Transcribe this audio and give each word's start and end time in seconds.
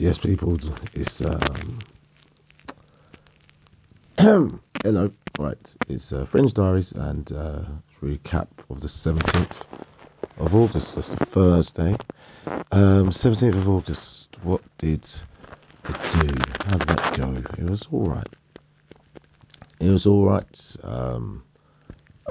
Yes, 0.00 0.16
people, 0.16 0.58
it's 0.94 1.20
um, 1.20 1.84
hello, 4.82 5.12
right? 5.38 5.76
It's 5.90 6.14
uh, 6.14 6.24
Fringe 6.24 6.54
Diaries 6.54 6.92
and 6.92 7.30
uh, 7.30 7.64
recap 8.02 8.46
of 8.70 8.80
the 8.80 8.88
17th 8.88 9.46
of 10.38 10.54
August. 10.54 10.94
That's 10.94 11.10
the 11.10 11.26
Thursday. 11.26 11.94
Um, 12.72 13.10
17th 13.10 13.58
of 13.58 13.68
August. 13.68 14.30
What 14.42 14.62
did 14.78 15.04
it 15.04 15.22
do? 15.84 16.44
How 16.64 16.78
did 16.78 16.88
that 16.88 17.18
go? 17.18 17.62
It 17.62 17.68
was 17.68 17.86
all 17.92 18.08
right. 18.08 18.28
It 19.80 19.90
was 19.90 20.06
all 20.06 20.24
right. 20.24 20.76
Um, 20.82 21.44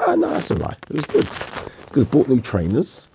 ah, 0.00 0.14
no, 0.14 0.30
that's 0.30 0.50
a 0.52 0.54
lie. 0.54 0.78
It 0.88 0.96
was 0.96 1.04
good. 1.04 1.28
It's 1.82 1.92
good. 1.92 2.10
Bought 2.10 2.28
new 2.28 2.40
trainers 2.40 3.10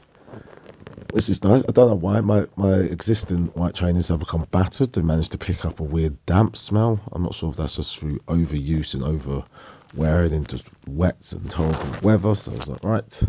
which 1.14 1.30
is 1.30 1.44
nice. 1.44 1.64
I 1.70 1.72
don't 1.72 1.90
know 1.90 1.96
why 1.96 2.22
my, 2.22 2.48
my 2.56 2.74
existing 2.74 3.46
white 3.54 3.76
trainers 3.76 4.08
have 4.08 4.18
become 4.18 4.48
battered. 4.50 4.94
They 4.94 5.04
managed 5.04 5.34
to 5.34 5.38
pick 5.38 5.64
up 5.64 5.80
a 5.80 5.84
weird 5.84 6.18
damp 6.26 6.58
smell. 6.58 7.00
I'm 7.12 7.22
not 7.22 7.36
sure 7.36 7.52
if 7.52 7.56
that's 7.56 7.76
just 7.76 7.96
through 7.96 8.18
overuse 8.22 8.96
and 8.96 9.04
over 9.04 9.44
wearing 9.94 10.34
and 10.34 10.50
just 10.50 10.68
wet 10.88 11.32
and 11.32 11.54
horrible 11.54 12.00
weather. 12.02 12.34
So 12.34 12.52
I 12.54 12.56
was 12.56 12.68
like, 12.68 12.84
right, 12.84 13.24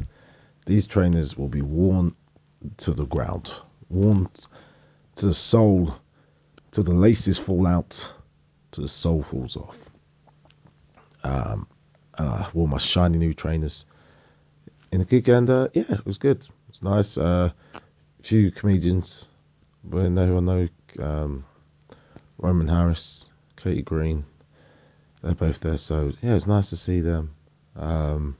these 0.64 0.86
trainers 0.86 1.36
will 1.36 1.50
be 1.50 1.60
worn 1.60 2.16
to 2.78 2.94
the 2.94 3.04
ground, 3.04 3.52
worn 3.90 4.30
to 5.16 5.26
the 5.26 5.34
sole, 5.34 5.94
till 6.70 6.84
the 6.84 6.94
laces 6.94 7.36
fall 7.36 7.66
out, 7.66 8.10
to 8.70 8.80
the 8.80 8.88
sole 8.88 9.22
falls 9.24 9.58
off. 9.58 9.76
Um, 11.22 11.66
uh, 12.16 12.48
wore 12.54 12.66
my 12.66 12.78
shiny 12.78 13.18
new 13.18 13.34
trainers 13.34 13.84
in 14.94 15.00
the 15.00 15.04
gig, 15.04 15.28
and 15.28 15.50
uh, 15.50 15.68
yeah, 15.72 15.84
it 15.88 16.06
was 16.06 16.18
good. 16.18 16.46
It's 16.68 16.80
nice. 16.80 17.18
Uh, 17.18 17.50
few 18.22 18.52
comedians, 18.52 19.28
but 19.82 20.08
no 20.08 20.34
one 20.34 20.44
know 20.44 20.68
um, 21.04 21.44
Roman 22.38 22.68
Harris, 22.68 23.28
Katie 23.56 23.82
Green. 23.82 24.24
They're 25.20 25.34
both 25.34 25.58
there, 25.58 25.78
so 25.78 26.12
yeah, 26.22 26.34
it's 26.34 26.46
nice 26.46 26.70
to 26.70 26.76
see 26.76 27.00
them. 27.00 27.34
Um, 27.74 28.36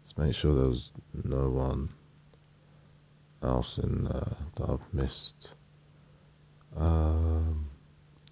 let's 0.00 0.18
make 0.18 0.34
sure 0.34 0.56
there 0.56 0.68
was 0.68 0.90
no 1.22 1.48
one 1.48 1.90
else 3.40 3.78
in 3.78 4.08
uh, 4.08 4.34
that 4.56 4.68
I've 4.68 4.92
missed. 4.92 5.54
Um, 6.76 7.70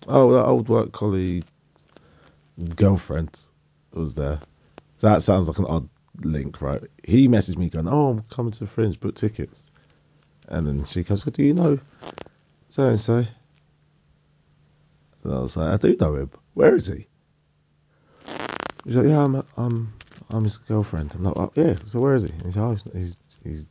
oh, 0.09 0.33
that 0.33 0.45
old 0.45 0.69
work 0.69 0.91
colleague 0.91 1.45
girlfriend 2.75 3.39
was 3.93 4.15
there. 4.15 4.41
So 4.97 5.09
that 5.09 5.23
sounds 5.23 5.47
like 5.47 5.59
an 5.59 5.67
odd 5.67 5.89
link, 6.23 6.61
right? 6.61 6.83
He 7.05 7.29
messaged 7.29 7.57
me 7.57 7.69
going, 7.69 7.89
"Oh, 7.89 8.11
I'm 8.11 8.23
coming 8.31 8.53
to 8.53 8.61
the 8.61 8.67
Fringe, 8.67 8.99
book 8.99 9.15
tickets." 9.15 9.71
And 10.49 10.67
then 10.67 10.85
she 10.85 11.05
comes, 11.05 11.25
"Do 11.25 11.43
you 11.43 11.55
know 11.55 11.79
so 12.69 12.89
and 12.89 13.01
so?" 13.01 13.25
And 15.25 15.35
I 15.35 15.39
was 15.39 15.57
like, 15.57 15.73
"I 15.73 15.77
do 15.77 15.97
know 15.99 16.15
him. 16.17 16.31
Where 16.55 16.77
is 16.77 16.87
he?" 16.87 17.07
He's 18.85 18.95
like, 18.95 19.07
"Yeah, 19.07 19.25
I'm, 19.25 19.43
I'm, 19.57 19.93
I'm 20.31 20.45
his 20.45 20.59
girlfriend." 20.59 21.15
I'm 21.15 21.25
like, 21.25 21.37
oh, 21.37 21.53
"Yeah, 21.55 21.77
so 21.85 22.01
where 22.01 22.15
is 22.15 22.23
he?" 22.23 22.31
And 22.31 22.45
he's 22.45 22.57
like, 22.57 22.79
oh, 22.87 22.99
he's, 22.99 23.19
he's 23.43 23.67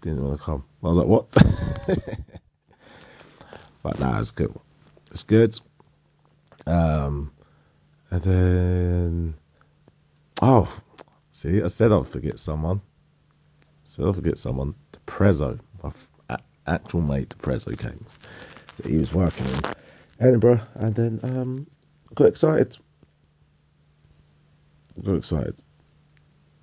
didn't 0.00 0.24
want 0.24 0.38
to 0.38 0.44
come. 0.44 0.64
I 0.82 0.88
was 0.88 0.96
like, 0.96 1.06
"What?" 1.06 1.30
but 3.82 3.98
nah, 3.98 4.20
it's 4.20 4.30
good. 4.30 4.54
It's 5.10 5.24
good. 5.24 5.58
Um, 6.66 7.32
and 8.10 8.22
then, 8.22 9.34
oh, 10.40 10.68
see, 11.40 11.62
I 11.62 11.68
said 11.68 11.90
I'd 11.90 12.06
forget 12.06 12.38
someone. 12.38 12.82
I 13.62 13.64
said 13.84 14.06
I'd 14.06 14.14
forget 14.14 14.36
someone. 14.36 14.74
The 14.92 14.98
Prezzo, 15.06 15.58
my 15.82 16.38
actual 16.66 17.00
mate 17.00 17.34
Prezzo 17.38 17.76
came. 17.78 18.04
So 18.74 18.88
he 18.88 18.98
was 18.98 19.12
working 19.14 19.46
in 19.46 19.60
Edinburgh, 20.20 20.60
and 20.74 20.94
then 20.94 21.20
um, 21.22 21.66
got 22.14 22.26
excited. 22.26 22.76
Got 25.02 25.16
excited 25.16 25.56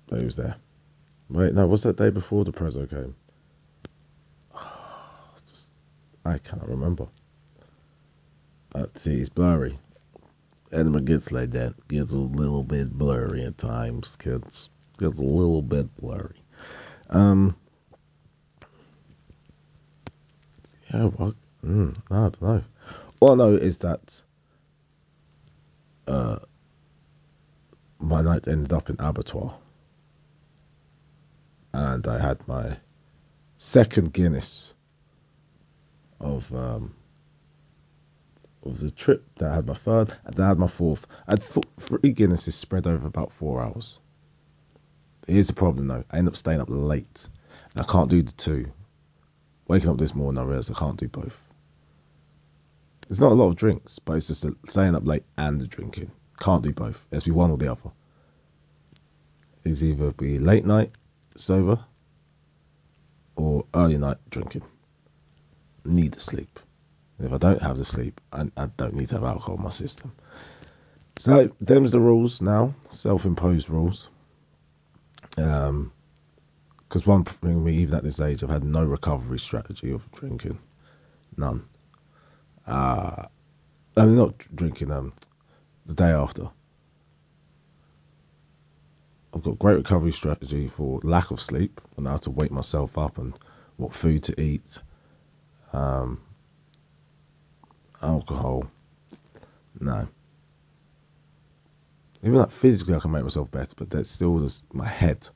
that 0.08 0.20
he 0.20 0.24
was 0.24 0.36
there. 0.36 0.54
Wait, 1.28 1.54
no, 1.54 1.66
what's 1.66 1.82
that 1.82 1.96
day 1.96 2.10
before 2.10 2.44
the 2.44 2.52
Prezzo 2.52 2.88
came? 2.88 3.16
Just, 5.48 5.70
I 6.24 6.38
can't 6.38 6.62
remember. 6.62 7.08
Uh, 8.76 8.86
see, 8.94 9.20
it's 9.20 9.28
blurry. 9.28 9.76
Edinburgh 10.72 11.02
gets 11.02 11.32
like 11.32 11.50
that. 11.52 11.74
Gets 11.88 12.12
a 12.12 12.18
little 12.18 12.62
bit 12.64 12.90
blurry 12.90 13.44
at 13.44 13.58
times. 13.58 14.16
Gets 14.16 14.70
gets 14.98 15.18
a 15.18 15.24
little 15.24 15.62
bit 15.62 15.94
blurry. 15.96 16.42
Um, 17.10 17.56
Yeah, 20.92 21.04
what? 21.04 21.34
Mm, 21.64 21.96
I 22.10 22.14
don't 22.14 22.42
know. 22.42 22.64
All 23.20 23.32
I 23.32 23.34
know 23.34 23.54
is 23.54 23.78
that 23.78 24.22
uh, 26.06 26.38
my 27.98 28.22
night 28.22 28.48
ended 28.48 28.72
up 28.72 28.88
in 28.88 28.96
abattoir, 28.98 29.54
and 31.74 32.06
I 32.06 32.18
had 32.18 32.46
my 32.48 32.78
second 33.58 34.12
Guinness 34.12 34.72
of 36.20 36.50
um, 36.54 36.94
of 38.64 38.82
a 38.82 38.90
trip. 38.90 39.24
Then 39.36 39.50
I 39.50 39.54
had 39.56 39.66
my 39.66 39.74
third, 39.74 40.16
and 40.24 40.34
then 40.34 40.44
I 40.46 40.48
had 40.48 40.58
my 40.58 40.68
fourth. 40.68 41.06
I 41.26 41.32
had 41.32 41.42
th- 41.42 41.66
three 41.80 42.14
Guinnesses 42.14 42.54
spread 42.54 42.86
over 42.86 43.06
about 43.06 43.32
four 43.32 43.62
hours. 43.62 43.98
Here's 45.26 45.46
the 45.46 45.52
problem 45.52 45.88
though. 45.88 46.04
I 46.10 46.18
end 46.18 46.28
up 46.28 46.36
staying 46.36 46.60
up 46.60 46.68
late. 46.70 47.28
I 47.76 47.84
can't 47.84 48.10
do 48.10 48.22
the 48.22 48.32
two 48.32 48.72
Waking 49.68 49.90
up 49.90 49.98
this 49.98 50.14
morning, 50.14 50.40
I 50.40 50.44
realised 50.44 50.70
I 50.70 50.78
can't 50.78 50.98
do 50.98 51.08
both. 51.08 51.38
There's 53.06 53.20
not 53.20 53.32
a 53.32 53.34
lot 53.34 53.48
of 53.48 53.56
drinks, 53.56 53.98
but 53.98 54.16
it's 54.16 54.28
just 54.28 54.46
staying 54.66 54.94
up 54.94 55.06
late 55.06 55.24
and 55.36 55.60
the 55.60 55.66
drinking. 55.66 56.10
Can't 56.40 56.62
do 56.62 56.72
both. 56.72 56.96
It 57.10 57.16
has 57.16 57.22
to 57.24 57.30
be 57.30 57.36
one 57.36 57.50
or 57.50 57.58
the 57.58 57.70
other. 57.70 57.90
It's 59.64 59.82
either 59.82 60.10
be 60.12 60.38
late 60.38 60.64
night 60.64 60.92
sober 61.36 61.78
or 63.36 63.66
early 63.74 63.98
night 63.98 64.16
drinking. 64.30 64.62
Need 65.84 66.12
the 66.12 66.20
sleep. 66.20 66.58
If 67.20 67.32
I 67.32 67.38
don't 67.38 67.62
have 67.62 67.76
the 67.76 67.84
sleep, 67.84 68.20
I, 68.32 68.50
I 68.56 68.66
don't 68.76 68.94
need 68.94 69.08
to 69.08 69.16
have 69.16 69.24
alcohol 69.24 69.56
in 69.56 69.62
my 69.62 69.70
system. 69.70 70.12
So, 71.18 71.50
them's 71.60 71.90
the 71.90 71.98
rules 71.98 72.40
now, 72.40 72.74
self-imposed 72.84 73.68
rules. 73.68 74.08
Um, 75.36 75.92
because 76.88 77.06
one 77.06 77.24
thing 77.24 77.62
me, 77.62 77.76
even 77.78 77.96
at 77.96 78.04
this 78.04 78.20
age, 78.20 78.42
I've 78.42 78.48
had 78.48 78.64
no 78.64 78.82
recovery 78.82 79.38
strategy 79.38 79.90
of 79.90 80.10
drinking, 80.12 80.58
none. 81.36 81.64
Uh, 82.66 83.26
I 83.96 84.04
mean, 84.06 84.16
not 84.16 84.34
drinking. 84.54 84.90
Um, 84.90 85.12
the 85.84 85.94
day 85.94 86.10
after, 86.10 86.48
I've 89.34 89.42
got 89.42 89.58
great 89.58 89.76
recovery 89.76 90.12
strategy 90.12 90.68
for 90.68 91.00
lack 91.02 91.30
of 91.30 91.42
sleep 91.42 91.80
and 91.96 92.06
how 92.06 92.16
to 92.18 92.30
wake 92.30 92.52
myself 92.52 92.96
up 92.96 93.18
and 93.18 93.34
what 93.76 93.94
food 93.94 94.22
to 94.24 94.40
eat. 94.40 94.78
Um, 95.72 96.20
alcohol, 98.02 98.66
no. 99.80 100.08
Even 102.22 102.34
like 102.34 102.50
physically, 102.50 102.94
I 102.94 102.98
can 102.98 103.12
make 103.12 103.22
myself 103.22 103.50
better, 103.50 103.72
but 103.76 103.90
that's 103.90 104.10
still 104.10 104.40
just 104.40 104.72
my 104.74 104.88
head. 104.88 105.28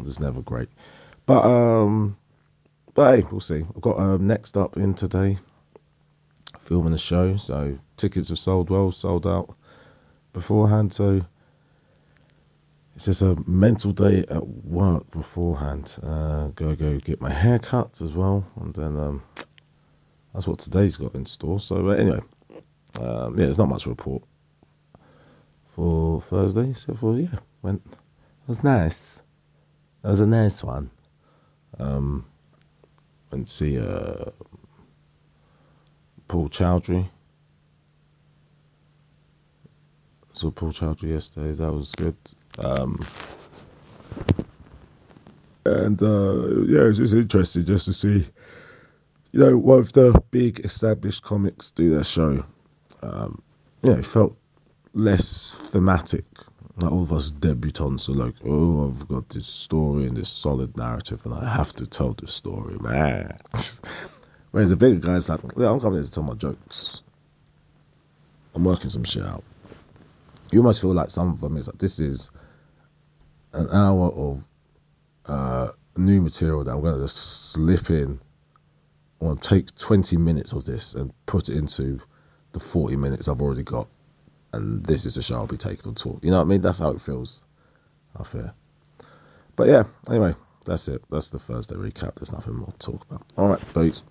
It's 0.00 0.20
never 0.20 0.40
great. 0.40 0.68
But 1.26 1.44
um, 1.44 2.16
but 2.94 3.16
hey, 3.16 3.26
we'll 3.30 3.40
see. 3.40 3.64
I've 3.74 3.80
got 3.80 3.98
um, 3.98 4.26
next 4.26 4.56
up 4.56 4.76
in 4.76 4.94
today, 4.94 5.38
filming 6.60 6.94
a 6.94 6.98
show. 6.98 7.36
So 7.36 7.78
tickets 7.96 8.30
have 8.30 8.38
sold 8.38 8.70
well, 8.70 8.90
sold 8.90 9.26
out 9.26 9.54
beforehand. 10.32 10.92
So 10.92 11.22
it's 12.96 13.04
just 13.06 13.22
a 13.22 13.36
mental 13.46 13.92
day 13.92 14.24
at 14.30 14.46
work 14.46 15.10
beforehand. 15.10 15.96
Uh, 16.02 16.48
go 16.48 16.74
go 16.74 16.98
get 16.98 17.20
my 17.20 17.32
hair 17.32 17.58
cut 17.58 18.00
as 18.02 18.12
well, 18.12 18.44
and 18.60 18.74
then 18.74 18.98
um, 18.98 19.22
that's 20.34 20.46
what 20.46 20.58
today's 20.58 20.96
got 20.96 21.14
in 21.14 21.26
store. 21.26 21.60
So 21.60 21.88
uh, 21.90 21.94
anyway, 21.94 22.20
um, 23.00 23.38
yeah, 23.38 23.44
there's 23.44 23.58
not 23.58 23.68
much 23.68 23.86
report 23.86 24.22
for 25.74 26.20
Thursday. 26.22 26.72
So 26.74 26.94
for 26.94 27.18
yeah, 27.18 27.38
went 27.62 27.82
it 27.86 28.48
was 28.48 28.62
nice. 28.64 29.20
It 30.04 30.08
was 30.08 30.20
a 30.20 30.26
nice 30.26 30.62
one. 30.62 30.90
Um, 31.78 32.26
and 33.30 33.48
see 33.48 33.78
uh, 33.78 34.26
Paul 36.28 36.48
Chowdhry. 36.48 37.08
Saw 40.32 40.50
Paul 40.50 40.72
Chowdhry 40.72 41.10
yesterday. 41.10 41.52
That 41.52 41.72
was 41.72 41.92
good. 41.92 42.16
Um, 42.58 43.04
and 45.64 46.02
uh, 46.02 46.62
yeah, 46.66 46.80
it 46.80 46.88
it's 46.88 46.98
just 46.98 47.14
interesting 47.14 47.64
just 47.64 47.86
to 47.86 47.92
see, 47.92 48.26
you 49.32 49.40
know, 49.40 49.56
one 49.56 49.78
of 49.78 49.92
the 49.92 50.22
big 50.30 50.60
established 50.60 51.22
comics 51.22 51.70
do 51.70 51.90
their 51.90 52.04
show. 52.04 52.44
Um, 53.02 53.42
know, 53.82 53.92
it 53.92 54.06
felt 54.06 54.36
less 54.94 55.56
thematic 55.70 56.24
like 56.76 56.90
all 56.90 57.02
of 57.02 57.12
us 57.12 57.30
debutants 57.30 58.08
are 58.08 58.12
like, 58.12 58.34
oh, 58.46 58.88
I've 58.88 59.08
got 59.08 59.28
this 59.28 59.46
story 59.46 60.06
and 60.06 60.16
this 60.16 60.30
solid 60.30 60.76
narrative, 60.76 61.20
and 61.24 61.34
I 61.34 61.54
have 61.54 61.72
to 61.74 61.86
tell 61.86 62.14
this 62.14 62.32
story, 62.32 62.78
man. 62.78 63.38
Whereas 64.52 64.70
the 64.70 64.76
bigger 64.76 64.98
guy's 64.98 65.28
like, 65.28 65.40
yeah, 65.56 65.70
I'm 65.70 65.80
coming 65.80 65.98
here 65.98 66.02
to 66.04 66.10
tell 66.10 66.22
my 66.22 66.34
jokes. 66.34 67.02
I'm 68.54 68.64
working 68.64 68.90
some 68.90 69.04
shit 69.04 69.24
out. 69.24 69.44
You 70.50 70.60
almost 70.60 70.80
feel 70.80 70.92
like 70.92 71.10
some 71.10 71.30
of 71.30 71.40
them 71.40 71.56
is 71.56 71.66
like 71.66 71.78
this 71.78 71.98
is 71.98 72.30
an 73.54 73.68
hour 73.70 74.10
of 74.10 74.44
uh, 75.26 75.68
new 75.96 76.20
material 76.20 76.64
that 76.64 76.72
I'm 76.72 76.82
going 76.82 76.96
to 76.96 77.04
just 77.04 77.52
slip 77.52 77.88
in. 77.90 78.20
To 79.22 79.36
take 79.36 79.74
20 79.76 80.16
minutes 80.16 80.52
of 80.52 80.64
this 80.64 80.94
and 80.94 81.12
put 81.26 81.48
it 81.48 81.56
into 81.56 82.00
the 82.52 82.58
40 82.58 82.96
minutes 82.96 83.28
I've 83.28 83.40
already 83.40 83.62
got. 83.62 83.86
And 84.52 84.84
this 84.84 85.06
is 85.06 85.14
the 85.14 85.22
show 85.22 85.36
I'll 85.36 85.46
be 85.46 85.56
taking 85.56 85.86
on 85.86 85.94
tour. 85.94 86.18
You 86.22 86.32
know 86.32 86.38
what 86.38 86.42
I 86.42 86.46
mean? 86.48 86.60
That's 86.60 86.80
how 86.80 86.90
it 86.90 87.00
feels. 87.00 87.40
I 88.16 88.24
fear. 88.24 88.52
But 89.54 89.68
yeah, 89.68 89.84
anyway, 90.08 90.34
that's 90.64 90.88
it. 90.88 91.04
That's 91.08 91.28
the 91.28 91.38
Thursday 91.38 91.76
recap. 91.76 92.16
There's 92.16 92.32
nothing 92.32 92.56
more 92.56 92.72
to 92.72 92.78
talk 92.78 93.06
about. 93.08 93.22
All 93.38 93.48
right, 93.48 93.60
folks. 93.60 94.02